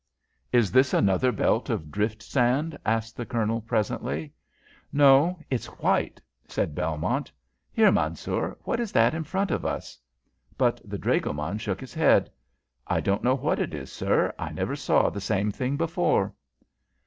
"Is 0.51 0.71
this 0.71 0.95
another 0.95 1.31
belt 1.31 1.69
of 1.69 1.91
drift 1.91 2.23
sand?" 2.23 2.75
asked 2.83 3.15
the 3.15 3.23
Colonel, 3.23 3.61
presently. 3.61 4.33
"No, 4.91 5.39
it's 5.51 5.67
white," 5.77 6.19
said 6.47 6.73
Belmont. 6.73 7.31
"Here, 7.71 7.91
Mansoor, 7.91 8.57
what 8.63 8.79
is 8.79 8.91
that 8.93 9.13
in 9.13 9.23
front 9.23 9.51
of 9.51 9.63
us?" 9.63 9.99
But 10.57 10.81
the 10.83 10.97
dragoman 10.97 11.59
shook 11.59 11.79
his 11.79 11.93
head. 11.93 12.31
"I 12.87 12.99
don't 12.99 13.23
know 13.23 13.35
what 13.35 13.59
it 13.59 13.75
is, 13.75 13.91
sir. 13.91 14.33
I 14.39 14.51
never 14.51 14.75
saw 14.75 15.11
the 15.11 15.21
same 15.21 15.51
thing 15.51 15.77
before." 15.77 16.33